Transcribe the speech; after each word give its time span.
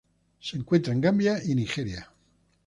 Se 0.39 0.57
encuentra 0.57 0.93
en 0.93 1.01
Gambia 1.01 1.37
y 1.45 1.53
Nigeria. 1.53 2.11